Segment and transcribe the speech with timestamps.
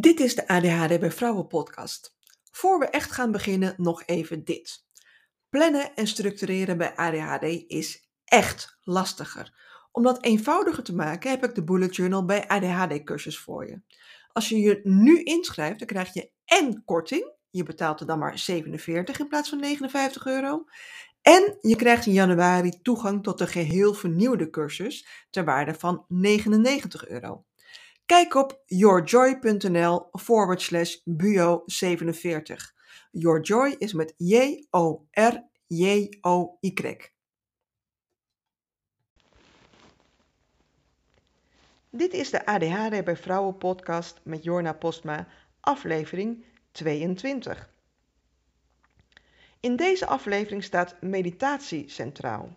[0.00, 2.16] Dit is de ADHD bij Vrouwen podcast.
[2.50, 4.84] Voor we echt gaan beginnen, nog even dit.
[5.48, 9.54] Plannen en structureren bij ADHD is echt lastiger.
[9.92, 13.80] Om dat eenvoudiger te maken heb ik de Bullet Journal bij ADHD cursus voor je.
[14.32, 17.32] Als je je nu inschrijft, dan krijg je en korting.
[17.50, 20.64] Je betaalt er dan maar 47 in plaats van 59 euro.
[21.22, 27.08] En je krijgt in januari toegang tot de geheel vernieuwde cursus ter waarde van 99
[27.08, 27.44] euro.
[28.08, 32.56] Kijk op yourjoy.nl forward slash buo47.
[33.10, 35.50] Yourjoy is met J-O-R-J-O-Y.
[41.90, 45.28] Dit is de ADHD bij Vrouwen podcast met Jorna Postma,
[45.60, 47.70] aflevering 22.
[49.60, 52.56] In deze aflevering staat meditatie centraal.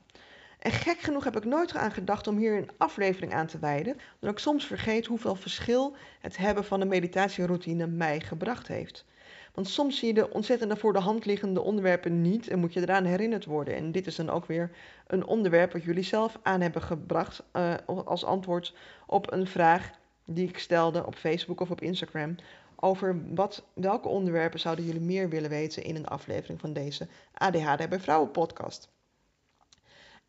[0.61, 3.93] En gek genoeg heb ik nooit aan gedacht om hier een aflevering aan te wijden,
[4.19, 9.05] omdat ik soms vergeet hoeveel verschil het hebben van een meditatieroutine mij gebracht heeft.
[9.53, 12.81] Want soms zie je de ontzettende voor de hand liggende onderwerpen niet en moet je
[12.81, 13.75] eraan herinnerd worden.
[13.75, 14.71] En dit is dan ook weer
[15.07, 18.75] een onderwerp wat jullie zelf aan hebben gebracht uh, als antwoord
[19.07, 19.91] op een vraag
[20.25, 22.35] die ik stelde op Facebook of op Instagram.
[22.75, 27.89] Over wat, welke onderwerpen zouden jullie meer willen weten in een aflevering van deze ADHD
[27.89, 28.89] bij Vrouwen podcast.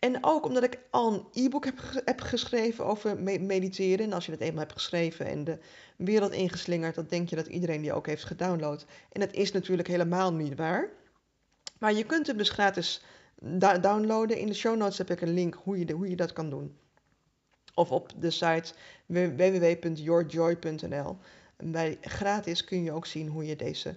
[0.03, 4.07] En ook omdat ik al een e-book heb, heb geschreven over mediteren.
[4.07, 5.59] En als je het eenmaal hebt geschreven en de
[5.97, 8.85] wereld ingeslingerd, dan denk je dat iedereen die ook heeft gedownload.
[9.13, 10.89] En dat is natuurlijk helemaal niet waar.
[11.79, 13.03] Maar je kunt hem dus gratis
[13.81, 14.39] downloaden.
[14.39, 16.51] In de show notes heb ik een link hoe je, de, hoe je dat kan
[16.51, 16.77] doen.
[17.75, 18.73] Of op de site
[19.07, 21.17] www.yourjoy.nl.
[21.57, 23.97] Bij gratis kun je ook zien hoe je deze,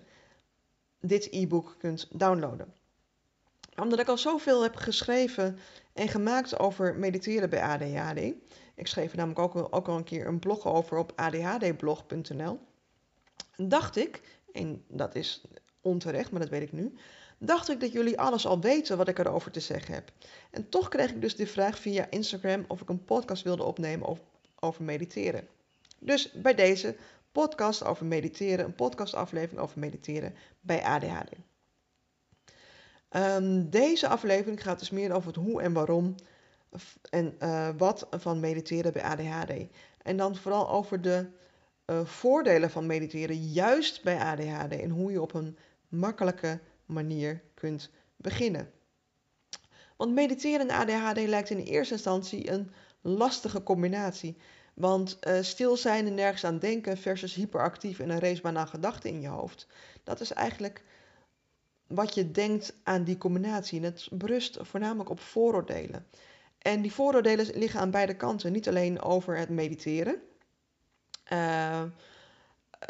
[0.99, 2.73] dit e-book kunt downloaden
[3.75, 5.59] omdat ik al zoveel heb geschreven
[5.95, 8.19] en gemaakt over mediteren bij ADHD.
[8.75, 12.59] Ik schreef er namelijk ook, ook al een keer een blog over op adhdblog.nl.
[13.57, 14.21] Dacht ik,
[14.53, 15.43] en dat is
[15.81, 16.93] onterecht, maar dat weet ik nu.
[17.37, 20.11] Dacht ik dat jullie alles al weten wat ik erover te zeggen heb.
[20.51, 24.07] En toch kreeg ik dus de vraag via Instagram of ik een podcast wilde opnemen
[24.07, 24.23] over,
[24.59, 25.47] over mediteren.
[25.99, 26.95] Dus bij deze
[27.31, 31.31] podcast over mediteren, een podcastaflevering over mediteren bij ADHD.
[33.11, 36.15] Um, deze aflevering gaat dus meer over het hoe en waarom
[37.09, 39.51] en uh, wat van mediteren bij ADHD.
[40.01, 41.27] En dan vooral over de
[41.85, 45.57] uh, voordelen van mediteren juist bij ADHD en hoe je op een
[45.87, 48.71] makkelijke manier kunt beginnen.
[49.95, 54.37] Want mediteren en ADHD lijkt in eerste instantie een lastige combinatie.
[54.73, 59.09] Want uh, stil zijn en nergens aan denken versus hyperactief en een racebaan aan gedachten
[59.09, 59.67] in je hoofd.
[60.03, 60.83] Dat is eigenlijk
[61.87, 63.79] wat je denkt aan die combinatie.
[63.79, 66.07] En het berust voornamelijk op vooroordelen.
[66.57, 68.51] En die vooroordelen liggen aan beide kanten.
[68.51, 70.21] Niet alleen over het mediteren.
[71.33, 71.83] Uh,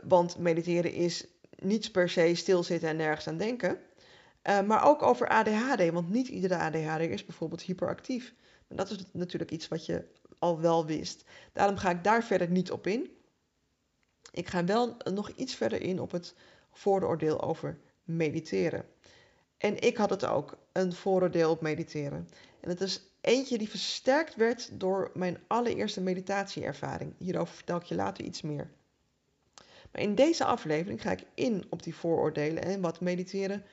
[0.08, 1.26] want mediteren is
[1.56, 3.80] niet per se stilzitten en nergens aan denken.
[4.44, 5.92] Uh, maar ook over ADHD.
[5.92, 8.34] Want niet iedere ADHD is bijvoorbeeld hyperactief.
[8.68, 10.08] Dat is natuurlijk iets wat je
[10.40, 11.24] al wel wist.
[11.54, 13.10] Daarom ga ik daar verder niet op in.
[14.32, 16.36] Ik ga wel nog iets verder in op het
[16.72, 18.86] vooroordeel over mediteren.
[19.58, 22.30] En ik had het ook, een vooroordeel op mediteren.
[22.60, 27.14] En het is eentje die versterkt werd door mijn allereerste meditatieervaring.
[27.18, 28.70] Hierover vertel ik je later iets meer.
[29.92, 33.64] Maar in deze aflevering ga ik in op die vooroordelen en wat mediteren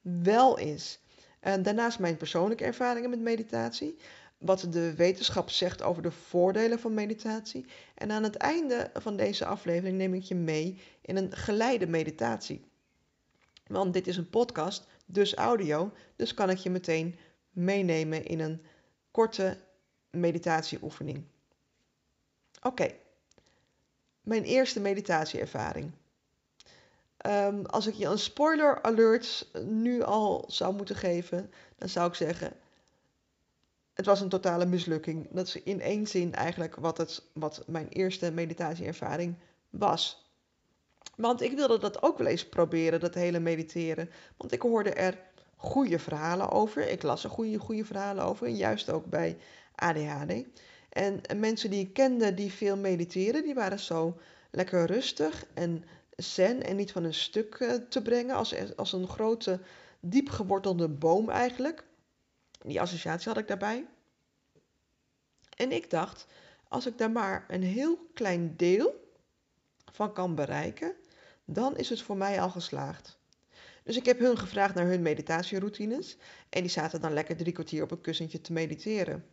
[0.00, 1.00] wel is.
[1.40, 3.96] En daarnaast mijn persoonlijke ervaringen met meditatie,
[4.38, 7.66] wat de wetenschap zegt over de voordelen van meditatie.
[7.94, 12.64] En aan het einde van deze aflevering neem ik je mee in een geleide meditatie.
[13.72, 17.18] Want dit is een podcast, dus audio, dus kan ik je meteen
[17.50, 18.62] meenemen in een
[19.10, 19.58] korte
[20.10, 21.24] meditatieoefening.
[22.62, 22.94] Oké,
[24.20, 25.92] mijn eerste meditatieervaring.
[27.26, 32.14] Um, als ik je een spoiler alert nu al zou moeten geven, dan zou ik
[32.14, 32.52] zeggen:
[33.92, 35.28] het was een totale mislukking.
[35.30, 39.36] Dat is in één zin eigenlijk wat, het, wat mijn eerste meditatieervaring
[39.70, 40.21] was.
[41.16, 44.10] Want ik wilde dat ook wel eens proberen, dat hele mediteren.
[44.36, 45.18] Want ik hoorde er
[45.56, 46.88] goede verhalen over.
[46.88, 48.48] Ik las er goede, goede verhalen over.
[48.48, 49.38] Juist ook bij
[49.74, 50.44] ADHD.
[50.88, 54.18] En mensen die ik kende die veel mediteren, die waren zo
[54.50, 55.84] lekker rustig en
[56.16, 58.36] zen en niet van een stuk eh, te brengen.
[58.36, 59.60] Als, als een grote,
[60.00, 61.84] diep gewortelde boom eigenlijk.
[62.64, 63.86] Die associatie had ik daarbij.
[65.56, 66.26] En ik dacht,
[66.68, 69.01] als ik daar maar een heel klein deel
[69.92, 70.92] van kan bereiken,
[71.44, 73.18] dan is het voor mij al geslaagd.
[73.84, 76.16] Dus ik heb hun gevraagd naar hun meditatieroutines
[76.48, 79.24] en die zaten dan lekker drie kwartier op een kussentje te mediteren.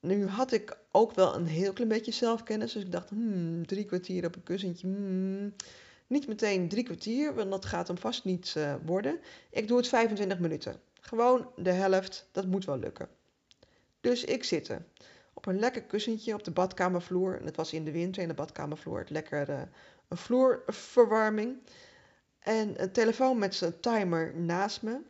[0.00, 2.72] Nu had ik ook wel een heel klein beetje zelfkennis.
[2.72, 4.86] Dus ik dacht, hmm, drie kwartier op een kussentje.
[4.86, 5.54] Hmm.
[6.06, 9.20] Niet meteen drie kwartier, want dat gaat hem vast niet uh, worden.
[9.50, 10.80] Ik doe het 25 minuten.
[11.00, 13.08] Gewoon de helft, dat moet wel lukken.
[14.00, 14.68] Dus ik zit
[15.34, 17.38] op een lekker kussentje op de badkamervloer.
[17.38, 18.98] En het was in de winter in de badkamervloer.
[18.98, 19.60] Het lekker uh,
[20.08, 21.56] een vloerverwarming.
[22.38, 25.00] En een telefoon met zijn timer naast me.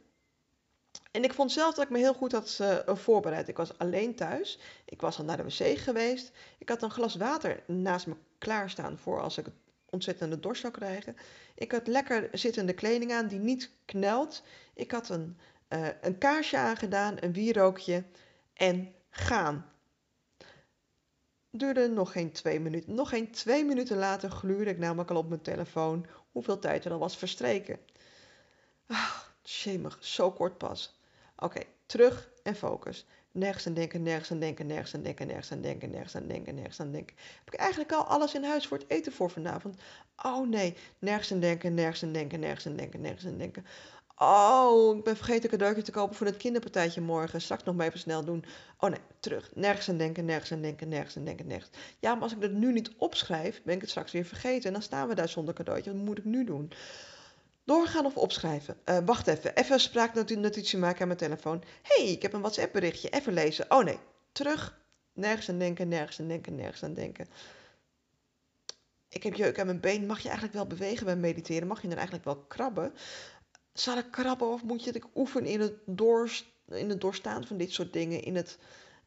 [1.11, 3.49] En ik vond zelf dat ik me heel goed had uh, voorbereid.
[3.49, 4.59] Ik was alleen thuis.
[4.85, 6.33] Ik was al naar de wc geweest.
[6.59, 9.47] Ik had een glas water naast me klaarstaan voor als ik
[9.91, 11.17] ontzettende dorst zou krijgen.
[11.55, 14.43] Ik had lekker zittende kleding aan die niet knelt.
[14.75, 18.05] Ik had een, uh, een kaarsje aangedaan, een wierookje
[18.55, 19.72] en gaan.
[21.55, 22.95] Duurde nog geen twee minuten.
[22.95, 26.93] Nog geen twee minuten later gluurde ik namelijk al op mijn telefoon hoeveel tijd er
[26.93, 27.79] al was verstreken.
[28.87, 29.21] Ah,
[30.01, 31.01] zo kort pas.
[31.37, 33.07] Oké, terug en focus.
[33.33, 36.55] Nergens aan denken, nergens aan denken, nergens aan denken, nergens aan denken, nergens aan denken,
[36.55, 37.17] nergens aan denken.
[37.45, 39.81] Heb ik eigenlijk al alles in huis voor het eten voor vanavond?
[40.23, 43.67] Oh nee, nergens aan denken, nergens aan denken, nergens aan denken, nergens aan denken.
[44.19, 47.41] Oh, ik ben vergeten cadeautje te kopen voor het kinderpartijtje morgen.
[47.41, 48.45] Straks nog maar even snel doen.
[48.79, 49.51] Oh nee, terug.
[49.55, 51.71] Nergens aan denken, nergens aan denken, nergens aan denken, nergens.
[51.99, 54.67] Ja, maar als ik dat nu niet opschrijf, ben ik het straks weer vergeten.
[54.67, 55.93] En dan staan we daar zonder cadeautje.
[55.93, 56.73] Wat moet ik nu doen?
[57.65, 58.77] Doorgaan of opschrijven?
[58.85, 59.57] Uh, wacht even.
[59.57, 61.63] Even een spraaknotitie maken aan mijn telefoon.
[61.83, 63.09] hey, ik heb een WhatsApp berichtje.
[63.09, 63.65] Even lezen.
[63.69, 63.99] Oh nee,
[64.33, 64.81] terug.
[65.13, 67.27] Nergens aan denken, nergens aan denken, nergens aan denken.
[69.09, 70.07] Ik heb jeuk aan mijn been.
[70.07, 71.69] Mag je eigenlijk wel bewegen bij mediteren?
[71.69, 72.93] Mag je dan eigenlijk wel krabben?
[73.73, 75.73] Zal ik krabben of moet je het oefenen in het,
[76.69, 78.23] in het doorstaan van dit soort dingen?
[78.23, 78.59] In het,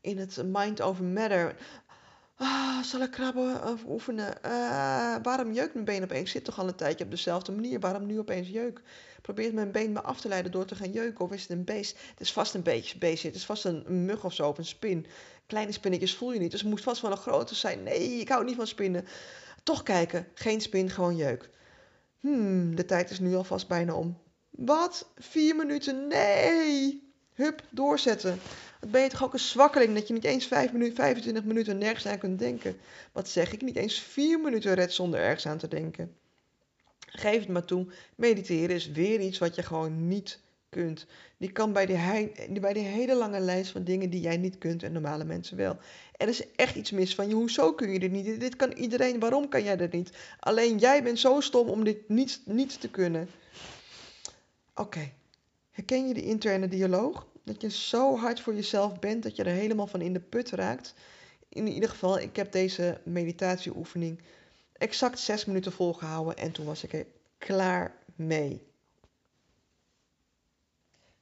[0.02, 1.56] in het mind over matter.
[2.38, 4.38] Ah, zal ik krabben of oefenen?
[4.46, 6.22] Uh, waarom jeukt mijn been opeens?
[6.22, 7.80] Ik zit toch al een tijdje op dezelfde manier.
[7.80, 8.82] Waarom nu opeens jeuk?
[9.22, 11.26] Probeert mijn been me af te leiden door te gaan jeuken?
[11.26, 11.98] Of is het een beest?
[12.10, 13.24] Het is vast een beetje beest.
[13.24, 15.06] Het is vast een mug of zo of een spin.
[15.46, 16.52] Kleine spinnetjes voel je niet.
[16.52, 17.84] Dus het moet vast wel een grote zijn.
[17.84, 19.06] Nee, ik hou niet van spinnen.
[19.64, 20.28] Toch kijken.
[20.34, 21.50] Geen spin, gewoon jeuk.
[22.20, 24.18] Hmm, de tijd is nu alvast bijna om.
[24.58, 25.10] Wat?
[25.18, 26.08] Vier minuten?
[26.08, 27.04] Nee!
[27.34, 28.40] Hup, doorzetten.
[28.80, 31.78] Wat ben je toch ook een zwakkeling dat je niet eens 5 minuten, 25 minuten
[31.78, 32.78] nergens aan kunt denken.
[33.12, 33.62] Wat zeg ik?
[33.62, 36.16] Niet eens 4 minuten red zonder ergens aan te denken.
[37.08, 37.88] Geef het maar toe.
[38.16, 41.06] Mediteren is weer iets wat je gewoon niet kunt.
[41.38, 44.84] Die kan bij die, bij die hele lange lijst van dingen die jij niet kunt
[44.84, 45.78] en normale mensen wel.
[46.18, 47.36] Er is echt iets mis van je.
[47.36, 48.40] Hoezo kun je dit niet?
[48.40, 49.20] Dit kan iedereen.
[49.20, 50.12] Waarom kan jij dat niet?
[50.40, 53.30] Alleen jij bent zo stom om dit niet, niet te kunnen.
[54.76, 55.12] Oké.
[55.72, 57.28] Herken je de interne dialoog?
[57.44, 60.50] Dat je zo hard voor jezelf bent dat je er helemaal van in de put
[60.50, 60.94] raakt.
[61.50, 64.22] In ieder geval, ik heb deze meditatieoefening
[64.74, 67.06] exact zes minuten volgehouden en toen was ik er
[67.38, 68.68] klaar mee.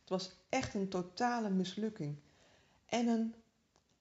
[0.01, 2.15] Het was echt een totale mislukking.
[2.85, 3.35] En een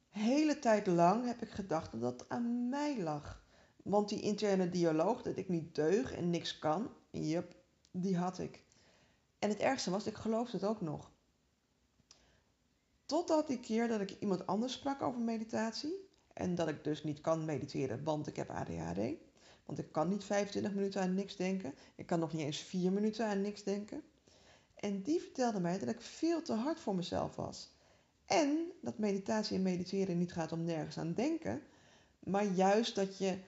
[0.08, 3.43] hele tijd lang heb ik gedacht dat dat aan mij lag.
[3.82, 7.55] Want die interne dialoog, dat ik niet deug en niks kan, yep,
[7.90, 8.62] die had ik.
[9.42, 11.10] En het ergste was, ik geloofde het ook nog.
[13.06, 16.08] Totdat die keer dat ik iemand anders sprak over meditatie.
[16.32, 19.00] En dat ik dus niet kan mediteren, want ik heb ADHD.
[19.66, 21.74] Want ik kan niet 25 minuten aan niks denken.
[21.94, 24.02] Ik kan nog niet eens 4 minuten aan niks denken.
[24.74, 27.70] En die vertelde mij dat ik veel te hard voor mezelf was.
[28.24, 31.62] En dat meditatie en mediteren niet gaat om nergens aan denken.
[32.18, 33.38] Maar juist dat je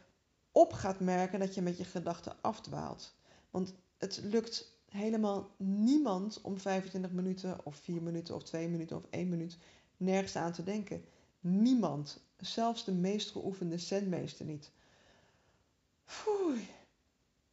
[0.52, 3.14] op gaat merken dat je met je gedachten afdwaalt.
[3.50, 9.04] Want het lukt helemaal niemand om 25 minuten of 4 minuten of 2 minuten of
[9.10, 9.58] 1 minuut
[9.96, 11.04] nergens aan te denken.
[11.40, 12.22] Niemand.
[12.36, 14.70] Zelfs de meest geoefende centmeester niet.
[16.04, 16.68] Foei.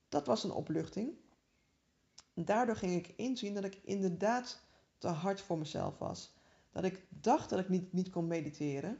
[0.09, 1.09] Dat was een opluchting.
[2.33, 4.59] Daardoor ging ik inzien dat ik inderdaad
[4.97, 6.33] te hard voor mezelf was.
[6.71, 8.97] Dat ik dacht dat ik niet, niet kon mediteren,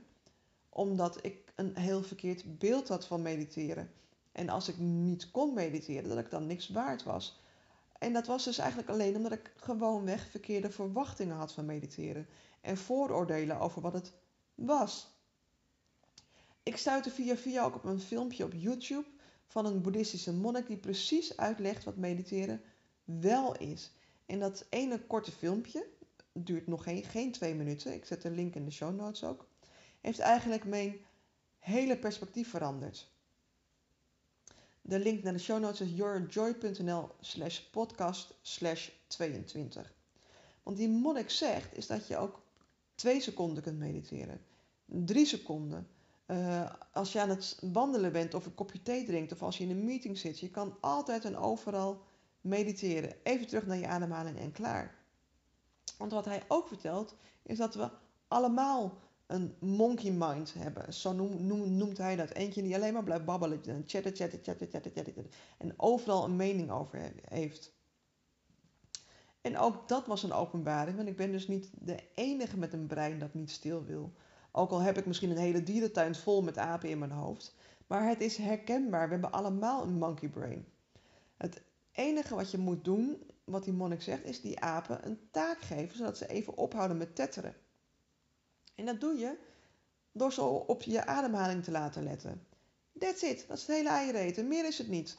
[0.70, 3.92] omdat ik een heel verkeerd beeld had van mediteren.
[4.32, 7.41] En als ik niet kon mediteren, dat ik dan niks waard was.
[8.02, 12.28] En dat was dus eigenlijk alleen omdat ik gewoonweg verkeerde verwachtingen had van mediteren
[12.62, 14.14] en vooroordelen over wat het
[14.56, 15.08] was.
[16.64, 19.08] Ik stuitte via via ook op een filmpje op YouTube
[19.48, 22.62] van een boeddhistische monnik die precies uitlegt wat mediteren
[23.04, 23.92] wel is.
[24.26, 25.88] En dat ene korte filmpje,
[26.34, 29.48] duurt nog geen, geen twee minuten, ik zet de link in de show notes ook,
[30.00, 30.96] heeft eigenlijk mijn
[31.58, 33.11] hele perspectief veranderd.
[34.82, 39.94] De link naar de show notes is yourjoy.nl slash podcast slash 22.
[40.64, 42.42] Want die monnik zegt is dat je ook
[42.96, 44.42] twee seconden kunt mediteren.
[44.86, 45.88] Drie seconden.
[46.28, 49.64] Uh, als je aan het wandelen bent of een kopje thee drinkt of als je
[49.64, 50.40] in een meeting zit.
[50.40, 52.02] Je kan altijd en overal
[52.42, 53.14] mediteren.
[53.24, 54.96] Even terug naar je ademhaling en klaar.
[55.98, 57.90] Want wat hij ook vertelt is dat we
[58.28, 58.98] allemaal
[59.32, 60.94] een monkey mind hebben.
[60.94, 62.30] Zo noem, noemt hij dat.
[62.30, 63.62] Eentje die alleen maar blijft babbelen.
[63.64, 65.32] Chatten, chatten, chatten, chatten, chatten.
[65.58, 67.74] En overal een mening over heeft.
[69.42, 72.88] En ook dat was een openbaring, want ik ben dus niet de enige met een
[72.88, 74.14] brein dat niet stil wil.
[74.52, 77.56] Ook al heb ik misschien een hele dierentuin vol met apen in mijn hoofd.
[77.88, 79.06] Maar het is herkenbaar.
[79.06, 80.66] We hebben allemaal een monkey brain.
[81.38, 81.62] Het
[81.92, 85.98] enige wat je moet doen, wat die monnik zegt, is die apen een taak geven,
[85.98, 87.56] zodat ze even ophouden met tetteren.
[88.82, 89.38] En dat doe je
[90.12, 92.48] door zo op je ademhaling te laten letten.
[93.00, 95.18] That's it, dat is het hele eiereten, meer is het niet.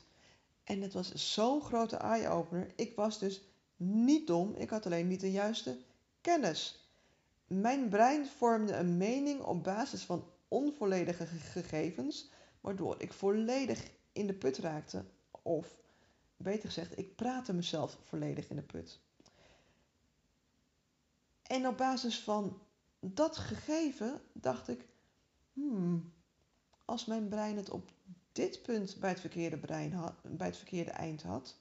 [0.65, 2.73] En het was zo'n grote eye-opener.
[2.77, 3.43] Ik was dus
[3.77, 5.79] niet dom, ik had alleen niet de juiste
[6.21, 6.89] kennis.
[7.47, 14.35] Mijn brein vormde een mening op basis van onvolledige gegevens, waardoor ik volledig in de
[14.35, 15.05] put raakte.
[15.43, 15.77] Of
[16.37, 19.01] beter gezegd, ik praatte mezelf volledig in de put.
[21.43, 22.61] En op basis van
[23.05, 24.87] dat gegeven dacht ik,
[25.53, 26.13] hmm,
[26.85, 27.91] als mijn brein het op
[28.33, 31.57] dit punt bij het verkeerde, brein had, bij het verkeerde eind had,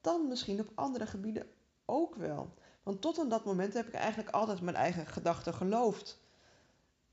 [0.00, 1.46] dan misschien op andere gebieden
[1.84, 2.54] ook wel.
[2.82, 6.18] Want tot aan dat moment heb ik eigenlijk altijd mijn eigen gedachten geloofd.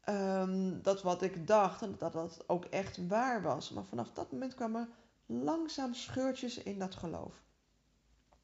[0.02, 3.70] Ehm, dat wat ik dacht, dat dat ook echt waar was.
[3.70, 4.90] Maar vanaf dat moment kwamen
[5.26, 7.44] langzaam scheurtjes in dat geloof.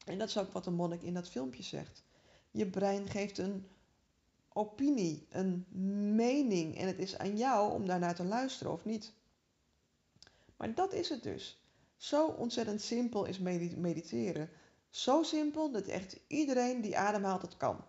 [0.04, 2.04] En dat is ook wat de monnik in dat filmpje zegt.
[2.50, 3.68] Je brein geeft een
[4.56, 5.66] opinie, een
[6.14, 9.12] mening en het is aan jou om daarnaar te luisteren of niet.
[10.56, 11.62] Maar dat is het dus.
[11.96, 13.38] Zo ontzettend simpel is
[13.76, 14.50] mediteren.
[14.90, 17.84] Zo simpel dat echt iedereen die ademhaalt het kan.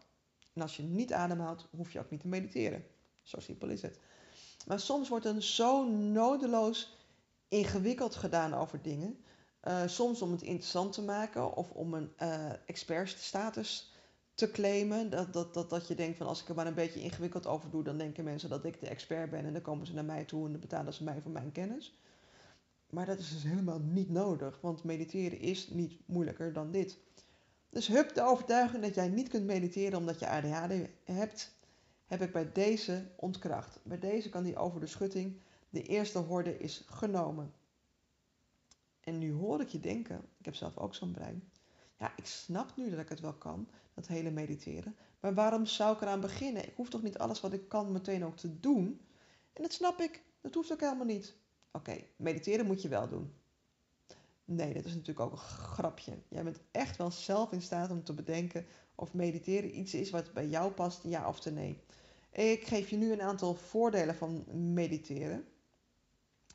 [0.53, 2.86] En als je niet ademhaalt, hoef je ook niet te mediteren.
[3.22, 4.00] Zo simpel is het.
[4.67, 6.98] Maar soms wordt er zo nodeloos
[7.48, 9.24] ingewikkeld gedaan over dingen.
[9.63, 13.95] Uh, soms om het interessant te maken of om een uh, expertstatus
[14.36, 15.10] te claimen.
[15.10, 17.70] Dat, dat, dat, dat je denkt van als ik er maar een beetje ingewikkeld over
[17.70, 20.25] doe, dan denken mensen dat ik de expert ben en dan komen ze naar mij
[20.25, 22.00] toe en dan betalen ze mij voor mijn kennis.
[22.89, 26.98] Maar dat is dus helemaal niet nodig, want mediteren is niet moeilijker dan dit.
[27.70, 30.74] Dus hup, de overtuiging dat jij niet kunt mediteren omdat je ADHD
[31.04, 31.56] hebt,
[32.06, 33.80] heb ik bij deze ontkracht.
[33.84, 35.39] Bij deze kan die over de schutting.
[35.70, 37.54] De eerste horde is genomen.
[39.00, 41.44] En nu hoor ik je denken, ik heb zelf ook zo'n brein.
[42.00, 44.96] Ja, ik snap nu dat ik het wel kan, dat hele mediteren.
[45.20, 46.68] Maar waarom zou ik eraan beginnen?
[46.68, 49.02] Ik hoef toch niet alles wat ik kan meteen ook te doen?
[49.54, 51.36] En dat snap ik, dat hoeft ook helemaal niet.
[51.72, 53.34] Oké, mediteren moet je wel doen.
[54.46, 56.18] Nee, dat is natuurlijk ook een grapje.
[56.28, 60.34] Jij bent echt wel zelf in staat om te bedenken of mediteren iets is wat
[60.34, 61.80] bij jou past, ja of nee.
[62.32, 65.46] Ik geef je nu een aantal voordelen van mediteren.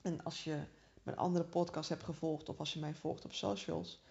[0.02, 0.58] En als je
[1.02, 4.02] mijn andere podcast hebt gevolgd of als je mij volgt op socials,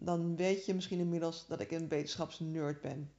[0.00, 3.12] dan weet je misschien inmiddels dat ik een wetenschapsnerd ben.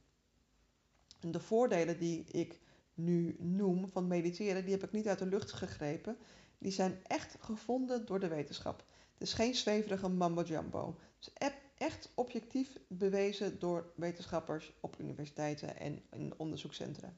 [1.20, 2.60] En de voordelen die ik
[2.94, 6.16] nu noem van mediteren, die heb ik niet uit de lucht gegrepen.
[6.58, 8.84] Die zijn echt gevonden door de wetenschap.
[9.12, 10.96] Het is geen zweverige mambo jumbo.
[11.18, 17.14] Het is echt objectief bewezen door wetenschappers op universiteiten en in onderzoekscentra.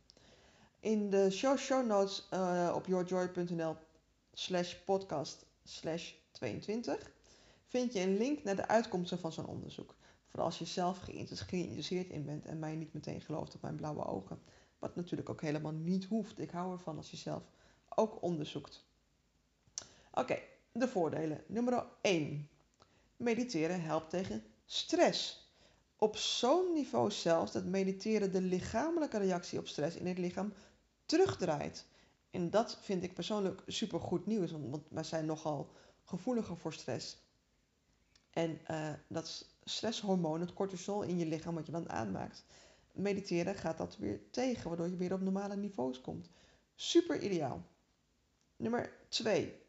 [0.81, 3.76] In de show, show notes uh, op yourjoy.nl
[4.33, 7.12] slash podcast slash 22
[7.72, 9.94] vind je een link naar de uitkomsten van zo'n onderzoek.
[10.26, 14.04] Vooral als je zelf geïnteresseerd in bent en mij niet meteen gelooft op mijn blauwe
[14.04, 14.42] ogen.
[14.78, 16.38] Wat natuurlijk ook helemaal niet hoeft.
[16.38, 17.42] Ik hou ervan als je zelf
[17.88, 18.84] ook onderzoekt.
[20.12, 20.38] Oké,
[20.72, 21.44] de voordelen.
[21.46, 22.48] Nummer 1.
[23.16, 25.50] Mediteren helpt tegen stress.
[25.96, 30.52] Op zo'n niveau zelfs dat mediteren de lichamelijke reactie op stress in het lichaam
[31.06, 31.86] terugdraait.
[32.30, 35.70] En dat vind ik persoonlijk super goed nieuws, want wij zijn nogal
[36.04, 37.21] gevoeliger voor stress.
[38.32, 42.44] En uh, dat stresshormoon, het cortisol in je lichaam wat je dan aanmaakt,
[42.92, 46.28] mediteren gaat dat weer tegen, waardoor je weer op normale niveaus komt.
[46.74, 47.62] Super ideaal.
[48.56, 49.60] Nummer 2.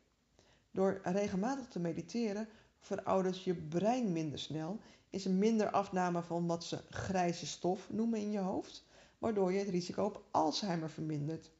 [0.72, 2.48] Door regelmatig te mediteren
[2.80, 4.80] veroudert je brein minder snel,
[5.10, 8.86] is er minder afname van wat ze grijze stof noemen in je hoofd,
[9.18, 11.52] waardoor je het risico op Alzheimer vermindert.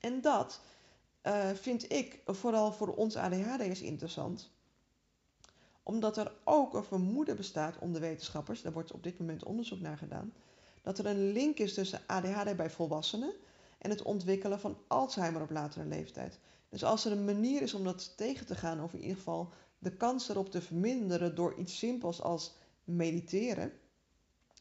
[0.00, 0.60] En dat
[1.22, 4.50] uh, vind ik vooral voor ons ADHD'ers interessant,
[5.88, 9.98] omdat er ook een vermoeden bestaat onder wetenschappers, daar wordt op dit moment onderzoek naar
[9.98, 10.32] gedaan,
[10.82, 13.32] dat er een link is tussen ADHD bij volwassenen
[13.78, 16.38] en het ontwikkelen van Alzheimer op latere leeftijd.
[16.68, 19.52] Dus als er een manier is om dat tegen te gaan, of in ieder geval
[19.78, 22.54] de kans erop te verminderen door iets simpels als
[22.84, 23.72] mediteren,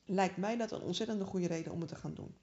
[0.06, 2.36] lijkt mij dat een ontzettend goede reden om het te gaan doen.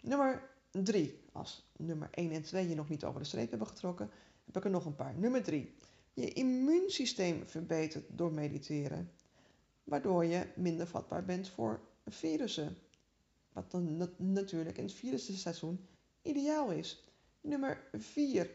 [0.00, 1.24] Nummer 3.
[1.32, 4.10] Als nummer 1 en 2 je nog niet over de streep hebben getrokken,
[4.44, 5.14] heb ik er nog een paar.
[5.14, 5.74] Nummer 3.
[6.16, 9.10] Je immuunsysteem verbetert door mediteren,
[9.84, 12.76] waardoor je minder vatbaar bent voor virussen.
[13.52, 15.86] Wat dan natuurlijk in het virusseizoen
[16.22, 17.04] ideaal is.
[17.40, 18.50] Nummer 4.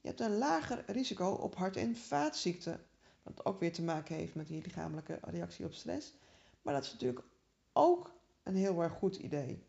[0.00, 2.80] Je hebt een lager risico op hart- en vaatziekten.
[3.22, 6.14] Wat ook weer te maken heeft met die lichamelijke reactie op stress.
[6.62, 7.24] Maar dat is natuurlijk
[7.72, 8.12] ook
[8.42, 9.62] een heel erg goed idee.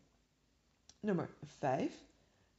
[1.00, 2.04] Nummer 5.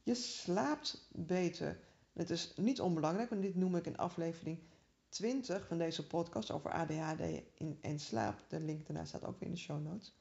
[0.02, 1.80] Je slaapt beter.
[2.12, 4.58] Het is niet onbelangrijk, want dit noem ik in aflevering
[5.12, 7.42] 20 van deze podcast over ADHD
[7.80, 8.38] en slaap.
[8.48, 10.14] De link daarna staat ook weer in de show notes.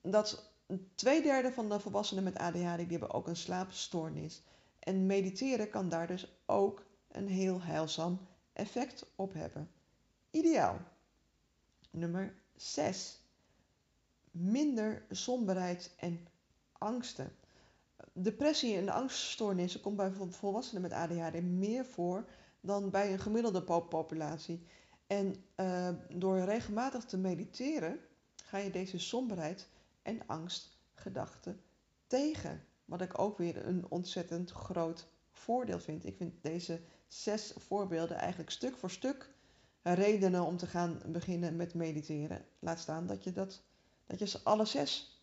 [0.00, 0.52] Dat
[0.94, 4.42] twee derde van de volwassenen met ADHD die hebben ook een slaapstoornis.
[4.78, 8.18] En mediteren kan daar dus ook een heel heilzaam
[8.52, 9.70] effect op hebben.
[10.30, 10.78] Ideaal.
[11.90, 13.20] Nummer 6.
[14.30, 16.26] Minder somberheid en
[16.72, 17.36] angsten.
[18.12, 22.24] Depressie en angststoornissen komt bij volwassenen met ADHD meer voor
[22.64, 24.66] dan bij een gemiddelde populatie.
[25.06, 28.00] En uh, door regelmatig te mediteren
[28.44, 29.68] ga je deze somberheid
[30.02, 31.60] en angstgedachten
[32.06, 32.64] tegen.
[32.84, 36.06] Wat ik ook weer een ontzettend groot voordeel vind.
[36.06, 39.30] Ik vind deze zes voorbeelden eigenlijk stuk voor stuk
[39.82, 42.46] redenen om te gaan beginnen met mediteren.
[42.58, 43.62] Laat staan dat je, dat,
[44.06, 45.22] dat je ze alle zes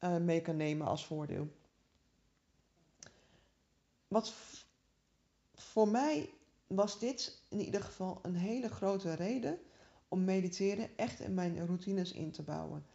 [0.00, 1.48] uh, mee kan nemen als voordeel.
[4.08, 4.32] Wat
[5.54, 6.30] voor mij
[6.68, 9.58] was dit in ieder geval een hele grote reden
[10.08, 12.86] om mediteren echt in mijn routines in te bouwen.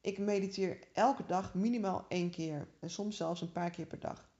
[0.00, 4.30] Ik mediteer elke dag minimaal één keer en soms zelfs een paar keer per dag.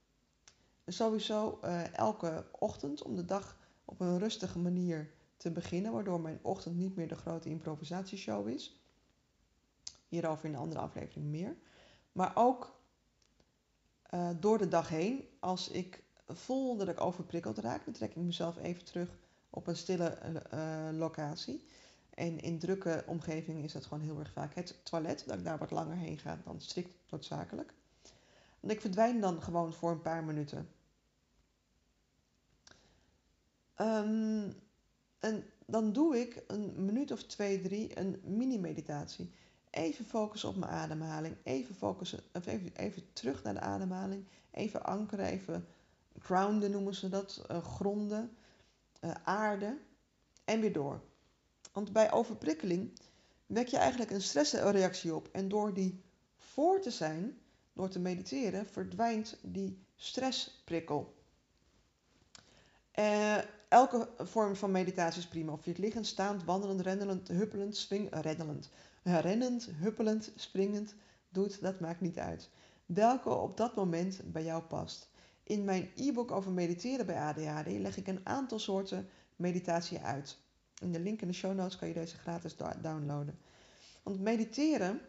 [0.87, 6.39] sowieso uh, elke ochtend om de dag op een rustige manier te beginnen, waardoor mijn
[6.43, 8.81] ochtend niet meer de grote improvisatieshow is.
[10.09, 11.57] Hierover in een andere aflevering meer.
[12.13, 12.81] Maar ook
[14.15, 18.17] uh, door de dag heen, als ik voel dat ik overprikkeld raak, dan trek ik
[18.17, 19.09] mezelf even terug
[19.51, 20.19] op een stille
[20.55, 21.65] uh, locatie.
[22.15, 25.59] En in drukke omgevingen is dat gewoon heel erg vaak het toilet, dat ik daar
[25.59, 27.75] wat langer heen ga dan strikt noodzakelijk.
[28.61, 30.69] En ik verdwijn dan gewoon voor een paar minuten.
[33.77, 34.55] Um,
[35.19, 39.31] en dan doe ik een minuut of twee, drie een mini-meditatie.
[39.71, 41.37] Even focussen op mijn ademhaling.
[41.43, 44.27] Even, focussen, even, even terug naar de ademhaling.
[44.51, 45.67] Even ankeren, even
[46.19, 47.45] grounden noemen ze dat.
[47.51, 48.37] Uh, gronden,
[49.01, 49.79] uh, aarde.
[50.45, 51.01] En weer door.
[51.73, 52.93] Want bij overprikkeling
[53.47, 55.29] wek je eigenlijk een stressreactie op.
[55.33, 56.03] En door die
[56.37, 57.39] voor te zijn,
[57.73, 61.15] door te mediteren, verdwijnt die stressprikkel.
[62.99, 65.53] Uh, elke vorm van meditatie is prima.
[65.53, 68.71] Of je het liggend, staand, wandelend, rendelend, huppelend, swing, rendelend,
[69.03, 70.95] rennend, huppelend, springend
[71.29, 72.51] doet, dat maakt niet uit.
[72.87, 75.11] Welke op dat moment bij jou past.
[75.43, 80.39] In mijn e-book over mediteren bij ADHD leg ik een aantal soorten meditatie uit.
[80.79, 83.39] In de link in de show notes kan je deze gratis downloaden.
[84.03, 85.01] Want mediteren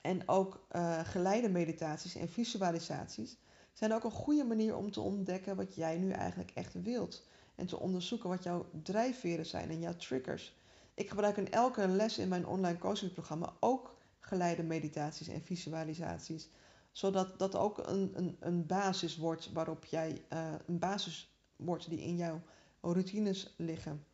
[0.00, 3.36] en ook uh, geleide meditaties en visualisaties
[3.72, 7.24] zijn ook een goede manier om te ontdekken wat jij nu eigenlijk echt wilt.
[7.54, 10.56] En te onderzoeken wat jouw drijfveren zijn en jouw triggers.
[10.94, 16.48] Ik gebruik in elke les in mijn online coachingprogramma ook geleide meditaties en visualisaties.
[16.96, 22.00] Zodat dat ook een, een, een basis wordt waarop jij, uh, een basis wordt die
[22.00, 22.40] in jouw
[22.80, 24.04] routines liggen.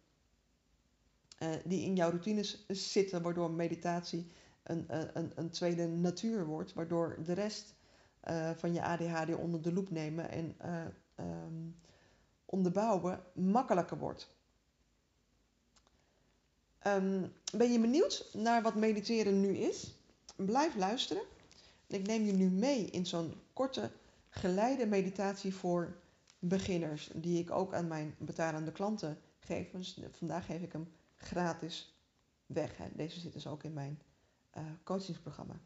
[1.42, 4.26] Uh, die in jouw routines zitten, waardoor meditatie
[4.62, 6.72] een, een, een tweede natuur wordt.
[6.72, 7.74] Waardoor de rest
[8.28, 10.56] uh, van je ADHD onder de loep nemen en
[11.16, 11.76] um,
[12.44, 14.36] onderbouwen makkelijker wordt.
[16.86, 19.94] Um, ben je benieuwd naar wat mediteren nu is?
[20.36, 21.22] Blijf luisteren.
[21.92, 23.92] Ik neem je nu mee in zo'n korte
[24.28, 25.96] geleide meditatie voor
[26.38, 29.70] beginners, die ik ook aan mijn betalende klanten geef.
[29.70, 31.96] Dus vandaag geef ik hem gratis
[32.46, 32.76] weg.
[32.76, 32.88] Hè.
[32.94, 34.02] Deze zit dus ook in mijn
[34.56, 35.60] uh, coachingsprogramma.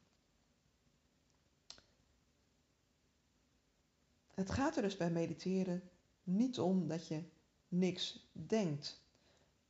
[4.35, 5.83] Het gaat er dus bij mediteren
[6.23, 7.23] niet om dat je
[7.69, 9.01] niks denkt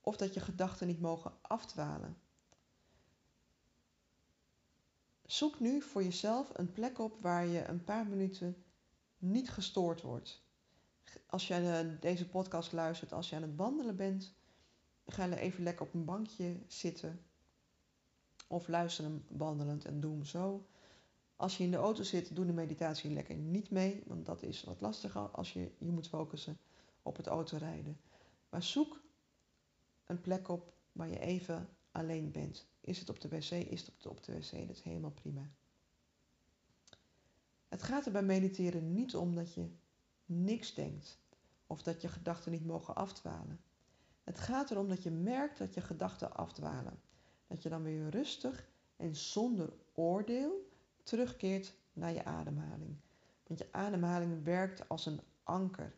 [0.01, 2.17] of dat je gedachten niet mogen afdwalen.
[5.27, 8.65] Zoek nu voor jezelf een plek op waar je een paar minuten
[9.19, 10.45] niet gestoord wordt.
[11.27, 14.35] Als jij deze podcast luistert, als je aan het wandelen bent,
[15.07, 17.25] ga even lekker op een bankje zitten.
[18.49, 20.67] Of luister hem wandelend en doe hem zo.
[21.37, 24.63] Als je in de auto zit, doe de meditatie lekker niet mee, want dat is
[24.63, 26.59] wat lastiger als je je moet focussen
[27.03, 28.01] op het autorijden.
[28.49, 29.01] Maar zoek
[30.05, 32.67] een plek op waar je even alleen bent.
[32.87, 33.51] Is het op de wc?
[33.51, 34.51] Is het op de wc?
[34.51, 35.51] Dat is helemaal prima.
[37.69, 39.69] Het gaat er bij mediteren niet om dat je
[40.25, 41.19] niks denkt
[41.67, 43.61] of dat je gedachten niet mogen afdwalen.
[44.25, 47.01] Het gaat erom dat je merkt dat je gedachten afdwalen.
[47.47, 50.71] Dat je dan weer rustig en zonder oordeel
[51.03, 52.97] terugkeert naar je ademhaling.
[53.47, 55.95] Want je ademhaling werkt als een anker.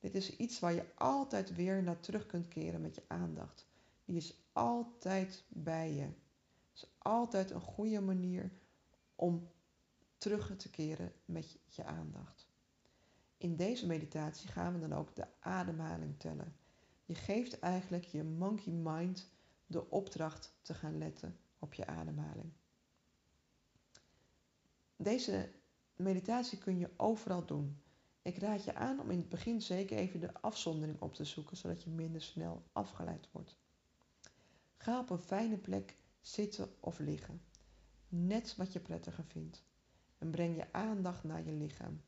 [0.00, 3.66] Dit is iets waar je altijd weer naar terug kunt keren met je aandacht.
[4.04, 6.02] Die is altijd bij je.
[6.02, 8.52] Het is altijd een goede manier
[9.14, 9.50] om
[10.18, 12.48] terug te keren met je aandacht.
[13.36, 16.56] In deze meditatie gaan we dan ook de ademhaling tellen.
[17.04, 19.30] Je geeft eigenlijk je monkey mind
[19.66, 22.52] de opdracht te gaan letten op je ademhaling.
[24.96, 25.52] Deze
[25.96, 27.82] meditatie kun je overal doen.
[28.22, 31.56] Ik raad je aan om in het begin zeker even de afzondering op te zoeken,
[31.56, 33.56] zodat je minder snel afgeleid wordt.
[34.84, 37.42] Ga op een fijne plek zitten of liggen,
[38.08, 39.64] net wat je prettiger vindt,
[40.18, 42.02] en breng je aandacht naar je lichaam.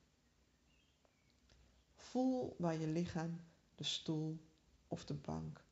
[1.95, 3.41] Voel waar je lichaam
[3.75, 4.47] de stoel
[4.87, 5.65] of de bank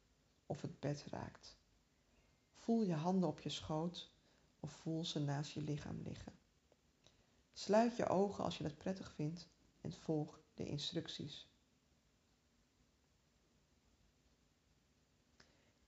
[0.47, 1.57] of het bed raakt.
[2.55, 4.13] Voel je handen op je schoot
[4.61, 6.33] of voel ze naast je lichaam liggen.
[7.53, 9.49] Sluit je ogen als je het prettig vindt
[9.81, 11.49] en volg de instructies.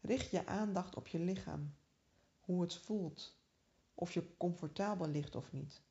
[0.07, 1.75] Richt je aandacht op je lichaam,
[2.41, 3.37] hoe het voelt,
[3.95, 5.83] of je comfortabel ligt of niet,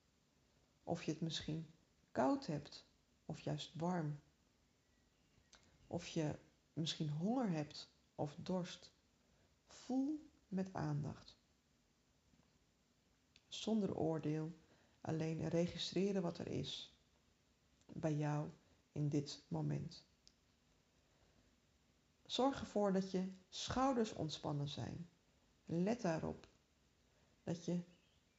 [0.84, 1.68] of je het misschien
[2.12, 2.86] koud hebt
[3.26, 4.20] of juist warm,
[5.88, 6.40] of je
[6.74, 8.92] misschien honger hebt of dorst.
[9.68, 11.38] Voel met aandacht.
[13.48, 14.58] Zonder oordeel,
[15.02, 16.96] alleen registreren wat er is
[17.86, 18.50] bij jou
[18.92, 20.05] in dit moment.
[22.26, 25.10] Zorg ervoor dat je schouders ontspannen zijn.
[25.66, 26.48] Let daarop
[27.44, 27.84] dat je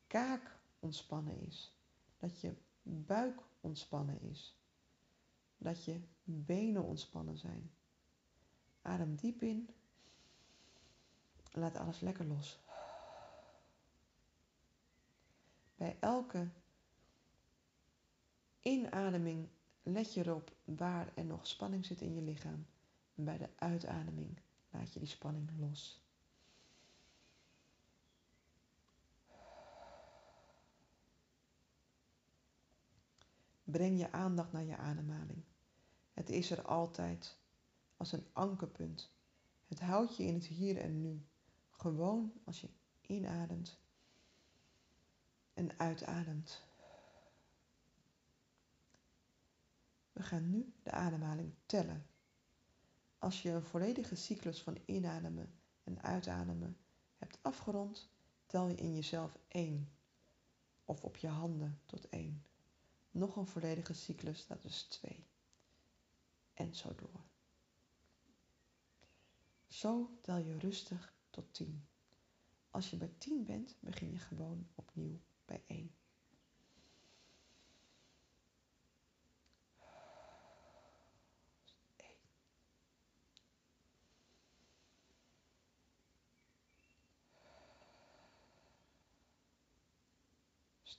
[0.06, 1.76] kaak ontspannen is,
[2.16, 4.56] dat je buik ontspannen is,
[5.58, 7.70] dat je benen ontspannen zijn.
[8.82, 9.68] Adem diep in.
[11.52, 12.58] Laat alles lekker los.
[15.76, 16.48] Bij elke
[18.60, 19.48] inademing
[19.82, 22.66] let je erop waar er nog spanning zit in je lichaam.
[23.16, 26.04] En bij de uitademing laat je die spanning los.
[33.64, 35.44] Breng je aandacht naar je ademhaling.
[36.12, 37.38] Het is er altijd
[37.96, 39.10] als een ankerpunt.
[39.66, 41.26] Het houdt je in het hier en nu.
[41.70, 42.68] Gewoon als je
[43.00, 43.78] inademt
[45.54, 46.64] en uitademt.
[50.12, 52.06] We gaan nu de ademhaling tellen.
[53.18, 56.76] Als je een volledige cyclus van inademen en uitademen
[57.16, 58.08] hebt afgerond,
[58.46, 59.92] tel je in jezelf 1
[60.84, 62.44] of op je handen tot 1.
[63.10, 65.26] Nog een volledige cyclus, dat is 2.
[66.54, 67.24] En zo door.
[69.66, 71.86] Zo tel je rustig tot 10.
[72.70, 75.94] Als je bij 10 bent, begin je gewoon opnieuw bij 1.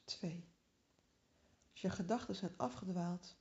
[0.07, 0.47] Twee.
[1.71, 3.35] Als je gedachten zijn afgedwaald,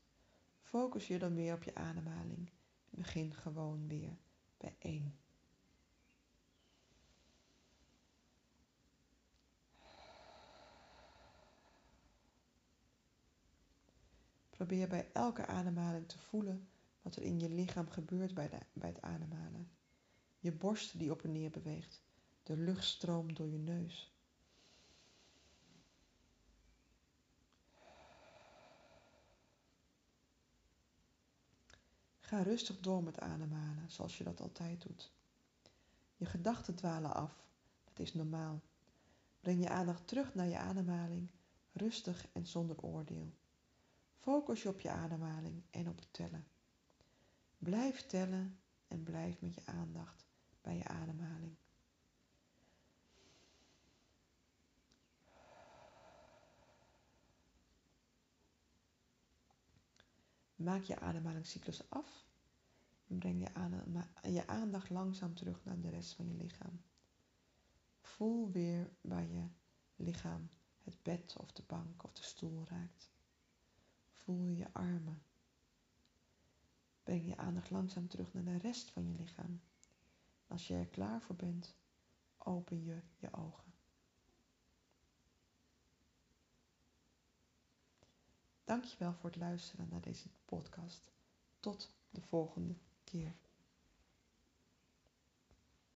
[0.61, 2.51] focus je dan weer op je ademhaling.
[2.91, 4.17] Begin gewoon weer
[4.57, 5.19] bij 1.
[14.51, 16.69] Probeer bij elke ademhaling te voelen
[17.03, 19.71] wat er in je lichaam gebeurt bij, bij het ademhalen.
[20.39, 22.03] Je borst die op en neer beweegt,
[22.43, 24.16] de lucht stroomt door je neus.
[32.27, 35.13] Ga rustig door met ademhalen, zoals je dat altijd doet.
[36.17, 37.45] Je gedachten dwalen af,
[37.85, 38.61] dat is normaal.
[39.41, 41.31] Breng je aandacht terug naar je ademhaling,
[41.73, 43.33] rustig en zonder oordeel.
[44.19, 46.47] Focus je op je ademhaling en op het tellen.
[47.59, 48.59] Blijf tellen
[48.89, 50.25] en blijf met je aandacht
[50.61, 51.57] bij je ademhaling.
[60.67, 62.27] Maak je ademhalingscyclus af
[63.09, 66.83] en breng je, je aandacht langzaam terug naar de rest van je lichaam.
[68.01, 69.49] Voel weer waar je
[69.97, 70.51] lichaam
[70.83, 73.11] het bed of de bank of de stoel raakt.
[74.13, 75.23] Voel je armen.
[77.03, 79.61] Breng je aandacht langzaam terug naar de rest van je lichaam.
[80.47, 81.77] Als je er klaar voor bent,
[82.39, 83.66] open je je ogen.
[88.67, 91.13] Dankjewel voor het luisteren naar deze podcast.
[91.61, 93.35] Tot de volgende keer.